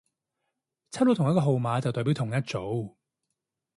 [0.89, 2.95] 抽到同一個號碼就代表同一組